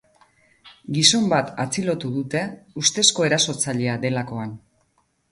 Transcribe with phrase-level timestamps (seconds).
[0.93, 2.41] Gizon bat atxilotu dute,
[2.83, 4.57] ustezko erasotzailea delakoan.